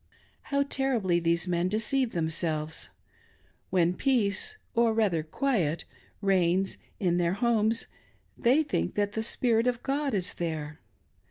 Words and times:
How 0.49 0.63
terribly 0.63 1.19
these 1.19 1.47
men 1.47 1.69
deceive 1.69 2.11
themselves! 2.13 2.89
When 3.69 3.93
peace, 3.93 4.57
or 4.73 4.95
rather 4.95 5.21
quiet, 5.21 5.85
reigns 6.23 6.79
in 6.99 7.17
their 7.17 7.33
homes, 7.33 7.85
they 8.35 8.63
think 8.63 8.95
that 8.95 9.11
the 9.11 9.21
Spirit 9.21 9.67
of 9.67 9.83
God 9.83 10.15
is 10.15 10.33
there. 10.33 10.79